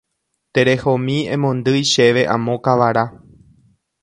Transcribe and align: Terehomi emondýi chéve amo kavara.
Terehomi 0.57 1.17
emondýi 1.35 1.83
chéve 1.93 2.27
amo 2.37 2.59
kavara. 2.69 3.05